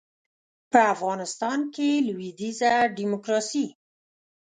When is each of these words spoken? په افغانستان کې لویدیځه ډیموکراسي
په 0.71 0.79
افغانستان 0.93 1.59
کې 1.73 1.89
لویدیځه 2.07 2.71
ډیموکراسي 2.97 3.65